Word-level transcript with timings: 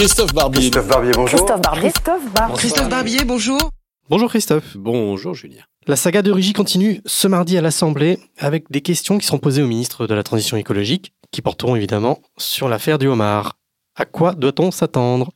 Christophe 0.00 0.32
Barbier. 0.32 0.60
Christophe 0.60 0.88
Barbier, 0.88 1.12
bonjour. 1.14 1.38
Christophe 1.38 1.60
Barbier. 1.60 1.90
Christophe 1.90 2.32
Barbier. 2.32 2.56
Christophe 2.56 2.88
Barbier, 2.88 3.24
bonjour. 3.26 3.70
Bonjour 4.08 4.30
Christophe. 4.30 4.74
Bonjour 4.78 5.34
Julien. 5.34 5.60
La 5.86 5.94
saga 5.94 6.22
de 6.22 6.32
Rugy 6.32 6.54
continue 6.54 7.02
ce 7.04 7.28
mardi 7.28 7.58
à 7.58 7.60
l'Assemblée 7.60 8.18
avec 8.38 8.70
des 8.70 8.80
questions 8.80 9.18
qui 9.18 9.26
seront 9.26 9.36
posées 9.36 9.62
au 9.62 9.66
ministre 9.66 10.06
de 10.06 10.14
la 10.14 10.22
Transition 10.22 10.56
écologique, 10.56 11.12
qui 11.32 11.42
porteront 11.42 11.76
évidemment 11.76 12.18
sur 12.38 12.70
l'affaire 12.70 12.96
du 12.96 13.08
homard. 13.08 13.58
À 13.94 14.06
quoi 14.06 14.32
doit-on 14.32 14.70
s'attendre? 14.70 15.32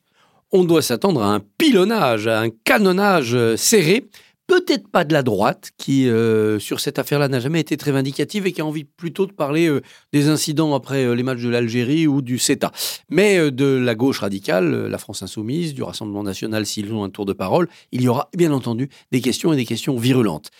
On 0.51 0.63
doit 0.63 0.81
s'attendre 0.81 1.21
à 1.21 1.27
un 1.27 1.41
pilonnage, 1.59 2.25
à 2.25 2.39
un 2.39 2.49
canonnage 2.49 3.37
serré 3.57 4.09
peut-être 4.47 4.87
pas 4.87 5.03
de 5.03 5.13
la 5.13 5.23
droite, 5.23 5.71
qui 5.77 6.07
euh, 6.07 6.59
sur 6.59 6.79
cette 6.79 6.99
affaire-là 6.99 7.27
n'a 7.27 7.39
jamais 7.39 7.59
été 7.59 7.77
très 7.77 7.91
vindicative 7.91 8.45
et 8.45 8.51
qui 8.51 8.61
a 8.61 8.65
envie 8.65 8.83
plutôt 8.83 9.25
de 9.25 9.31
parler 9.31 9.67
euh, 9.67 9.81
des 10.13 10.27
incidents 10.29 10.75
après 10.75 11.03
euh, 11.03 11.15
les 11.15 11.23
matchs 11.23 11.41
de 11.41 11.49
l'Algérie 11.49 12.07
ou 12.07 12.21
du 12.21 12.37
CETA. 12.37 12.71
Mais 13.09 13.51
de 13.51 13.65
la 13.65 13.95
gauche 13.95 14.19
radicale, 14.19 14.87
la 14.87 14.97
France 14.97 15.23
insoumise, 15.23 15.73
du 15.73 15.83
Rassemblement 15.83 16.23
national, 16.23 16.65
s'ils 16.65 16.93
ont 16.93 17.03
un 17.03 17.09
tour 17.09 17.25
de 17.25 17.33
parole, 17.33 17.67
il 17.91 18.01
y 18.01 18.07
aura 18.07 18.29
bien 18.35 18.51
entendu 18.51 18.89
des 19.11 19.21
questions 19.21 19.53
et 19.53 19.55
des 19.55 19.65
questions 19.65 19.97
virulentes. 19.97 20.51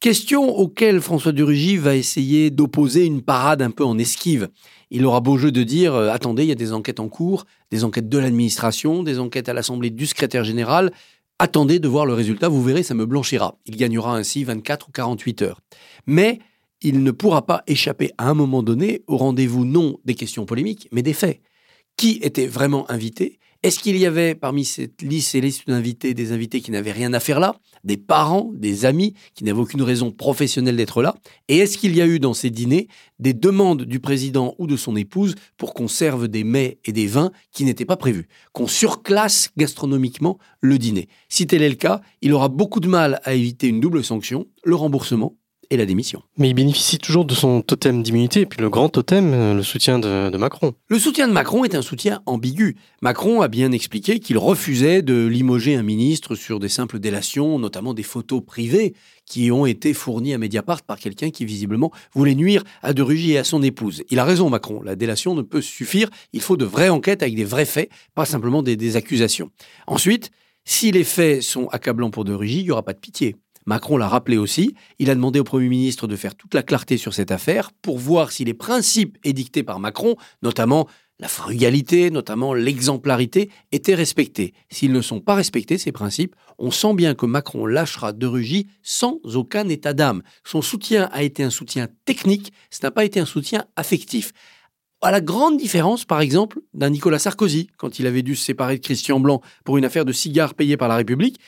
Questions 0.00 0.56
auxquelles 0.56 1.00
François 1.00 1.32
Durugy 1.32 1.76
va 1.76 1.96
essayer 1.96 2.50
d'opposer 2.50 3.04
une 3.04 3.20
parade 3.20 3.62
un 3.62 3.72
peu 3.72 3.84
en 3.84 3.98
esquive. 3.98 4.48
Il 4.90 5.04
aura 5.04 5.20
beau 5.20 5.36
jeu 5.36 5.50
de 5.50 5.64
dire 5.64 5.94
attendez, 5.94 6.44
il 6.44 6.48
y 6.48 6.52
a 6.52 6.54
des 6.54 6.72
enquêtes 6.72 7.00
en 7.00 7.08
cours, 7.08 7.46
des 7.72 7.82
enquêtes 7.82 8.08
de 8.08 8.18
l'administration, 8.18 9.02
des 9.02 9.18
enquêtes 9.18 9.48
à 9.48 9.52
l'Assemblée 9.52 9.90
du 9.90 10.06
secrétaire 10.06 10.44
général. 10.44 10.92
Attendez 11.40 11.78
de 11.78 11.86
voir 11.86 12.04
le 12.04 12.14
résultat, 12.14 12.48
vous 12.48 12.64
verrez, 12.64 12.82
ça 12.82 12.94
me 12.94 13.06
blanchira. 13.06 13.58
Il 13.64 13.76
gagnera 13.76 14.16
ainsi 14.16 14.42
24 14.42 14.88
ou 14.88 14.90
48 14.90 15.42
heures. 15.42 15.60
Mais 16.06 16.40
il 16.82 17.04
ne 17.04 17.10
pourra 17.12 17.46
pas 17.46 17.62
échapper 17.68 18.12
à 18.18 18.28
un 18.28 18.34
moment 18.34 18.64
donné 18.64 19.02
au 19.06 19.16
rendez-vous 19.16 19.64
non 19.64 20.00
des 20.04 20.16
questions 20.16 20.46
polémiques, 20.46 20.88
mais 20.90 21.02
des 21.02 21.12
faits. 21.12 21.40
Qui 21.96 22.18
était 22.22 22.46
vraiment 22.48 22.90
invité 22.90 23.38
est-ce 23.64 23.80
qu'il 23.80 23.96
y 23.96 24.06
avait 24.06 24.36
parmi 24.36 24.64
cette 24.64 25.02
liste 25.02 25.34
et 25.34 25.40
liste 25.40 25.66
d'invités 25.66 26.14
des 26.14 26.30
invités 26.30 26.60
qui 26.60 26.70
n'avaient 26.70 26.92
rien 26.92 27.12
à 27.12 27.18
faire 27.18 27.40
là 27.40 27.56
Des 27.82 27.96
parents, 27.96 28.52
des 28.54 28.84
amis 28.84 29.14
qui 29.34 29.42
n'avaient 29.42 29.58
aucune 29.58 29.82
raison 29.82 30.12
professionnelle 30.12 30.76
d'être 30.76 31.02
là? 31.02 31.16
Et 31.48 31.58
est-ce 31.58 31.76
qu'il 31.76 31.96
y 31.96 32.00
a 32.00 32.06
eu 32.06 32.20
dans 32.20 32.34
ces 32.34 32.50
dîners 32.50 32.86
des 33.18 33.34
demandes 33.34 33.82
du 33.82 33.98
président 33.98 34.54
ou 34.58 34.68
de 34.68 34.76
son 34.76 34.94
épouse 34.94 35.34
pour 35.56 35.74
qu'on 35.74 35.88
serve 35.88 36.28
des 36.28 36.44
mets 36.44 36.78
et 36.84 36.92
des 36.92 37.08
vins 37.08 37.32
qui 37.50 37.64
n'étaient 37.64 37.84
pas 37.84 37.96
prévus? 37.96 38.28
Qu'on 38.52 38.68
surclasse 38.68 39.50
gastronomiquement 39.56 40.38
le 40.60 40.78
dîner. 40.78 41.08
Si 41.28 41.48
tel 41.48 41.62
est 41.62 41.68
le 41.68 41.74
cas, 41.74 42.00
il 42.22 42.32
aura 42.34 42.48
beaucoup 42.48 42.78
de 42.78 42.88
mal 42.88 43.20
à 43.24 43.34
éviter 43.34 43.66
une 43.66 43.80
double 43.80 44.04
sanction, 44.04 44.46
le 44.62 44.76
remboursement 44.76 45.34
et 45.70 45.76
la 45.76 45.86
démission. 45.86 46.22
Mais 46.36 46.48
il 46.48 46.54
bénéficie 46.54 46.98
toujours 46.98 47.24
de 47.24 47.34
son 47.34 47.60
totem 47.62 48.02
d'immunité, 48.02 48.40
et 48.40 48.46
puis 48.46 48.60
le 48.60 48.70
grand 48.70 48.88
totem, 48.88 49.32
euh, 49.34 49.54
le 49.54 49.62
soutien 49.62 49.98
de, 49.98 50.36
Macron. 50.36 50.74
Le 50.88 50.98
soutien 50.98 51.28
de 51.28 51.32
Macron 51.32 51.64
est 51.64 51.74
un 51.74 51.82
soutien 51.82 52.22
ambigu. 52.26 52.76
Macron 53.02 53.42
a 53.42 53.48
bien 53.48 53.72
expliqué 53.72 54.18
qu'il 54.18 54.38
refusait 54.38 55.02
de 55.02 55.26
limoger 55.26 55.76
un 55.76 55.82
ministre 55.82 56.34
sur 56.34 56.58
des 56.58 56.68
simples 56.68 56.98
délations, 56.98 57.58
notamment 57.58 57.92
des 57.92 58.02
photos 58.02 58.42
privées 58.44 58.94
qui 59.26 59.50
ont 59.50 59.66
été 59.66 59.92
fournies 59.92 60.32
à 60.32 60.38
Mediapart 60.38 60.82
par 60.82 60.98
quelqu'un 60.98 61.30
qui 61.30 61.44
visiblement 61.44 61.92
voulait 62.14 62.34
nuire 62.34 62.62
à 62.82 62.94
De 62.94 63.02
Rugy 63.02 63.32
et 63.32 63.38
à 63.38 63.44
son 63.44 63.62
épouse. 63.62 64.02
Il 64.10 64.18
a 64.18 64.24
raison, 64.24 64.48
Macron. 64.48 64.80
La 64.82 64.96
délation 64.96 65.34
ne 65.34 65.42
peut 65.42 65.60
suffire. 65.60 66.08
Il 66.32 66.40
faut 66.40 66.56
de 66.56 66.64
vraies 66.64 66.88
enquêtes 66.88 67.22
avec 67.22 67.34
des 67.34 67.44
vrais 67.44 67.66
faits, 67.66 67.90
pas 68.14 68.24
simplement 68.24 68.62
des, 68.62 68.76
des 68.76 68.96
accusations. 68.96 69.50
Ensuite, 69.86 70.30
si 70.64 70.92
les 70.92 71.04
faits 71.04 71.42
sont 71.42 71.66
accablants 71.68 72.10
pour 72.10 72.24
De 72.24 72.34
Rugy, 72.34 72.60
il 72.60 72.64
n'y 72.64 72.70
aura 72.70 72.82
pas 72.82 72.92
de 72.92 72.98
pitié. 72.98 73.36
Macron 73.68 73.98
l'a 73.98 74.08
rappelé 74.08 74.38
aussi, 74.38 74.74
il 74.98 75.10
a 75.10 75.14
demandé 75.14 75.40
au 75.40 75.44
Premier 75.44 75.68
ministre 75.68 76.06
de 76.06 76.16
faire 76.16 76.34
toute 76.34 76.54
la 76.54 76.62
clarté 76.62 76.96
sur 76.96 77.12
cette 77.12 77.30
affaire 77.30 77.70
pour 77.82 77.98
voir 77.98 78.32
si 78.32 78.46
les 78.46 78.54
principes 78.54 79.18
édictés 79.24 79.62
par 79.62 79.78
Macron, 79.78 80.16
notamment 80.40 80.88
la 81.18 81.28
frugalité, 81.28 82.10
notamment 82.10 82.54
l'exemplarité, 82.54 83.50
étaient 83.70 83.94
respectés. 83.94 84.54
S'ils 84.70 84.92
ne 84.92 85.02
sont 85.02 85.20
pas 85.20 85.34
respectés, 85.34 85.76
ces 85.76 85.92
principes, 85.92 86.34
on 86.58 86.70
sent 86.70 86.94
bien 86.94 87.14
que 87.14 87.26
Macron 87.26 87.66
lâchera 87.66 88.14
De 88.14 88.26
Rugy 88.26 88.68
sans 88.82 89.20
aucun 89.34 89.68
état 89.68 89.92
d'âme. 89.92 90.22
Son 90.44 90.62
soutien 90.62 91.10
a 91.12 91.22
été 91.22 91.42
un 91.42 91.50
soutien 91.50 91.88
technique, 92.06 92.54
ce 92.70 92.78
n'a 92.82 92.90
pas 92.90 93.04
été 93.04 93.20
un 93.20 93.26
soutien 93.26 93.66
affectif. 93.76 94.32
À 95.02 95.10
la 95.10 95.20
grande 95.20 95.58
différence, 95.58 96.06
par 96.06 96.22
exemple, 96.22 96.60
d'un 96.72 96.88
Nicolas 96.88 97.18
Sarkozy, 97.18 97.68
quand 97.76 97.98
il 97.98 98.06
avait 98.06 98.22
dû 98.22 98.34
se 98.34 98.46
séparer 98.46 98.78
de 98.78 98.82
Christian 98.82 99.20
Blanc 99.20 99.42
pour 99.64 99.76
une 99.76 99.84
affaire 99.84 100.06
de 100.06 100.12
cigares 100.12 100.54
payée 100.54 100.78
par 100.78 100.88
la 100.88 100.96
République, 100.96 101.38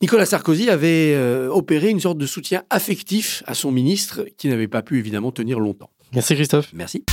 Nicolas 0.00 0.26
Sarkozy 0.26 0.70
avait 0.70 1.14
euh, 1.14 1.48
opéré 1.48 1.88
une 1.88 1.98
sorte 1.98 2.18
de 2.18 2.26
soutien 2.26 2.62
affectif 2.70 3.42
à 3.46 3.54
son 3.54 3.72
ministre 3.72 4.26
qui 4.36 4.48
n'avait 4.48 4.68
pas 4.68 4.82
pu 4.82 4.98
évidemment 4.98 5.32
tenir 5.32 5.58
longtemps. 5.58 5.90
Merci 6.14 6.34
Christophe. 6.36 6.70
Merci. 6.72 7.04